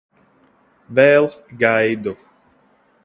[0.99, 1.29] Vēl
[1.65, 2.15] gaidu.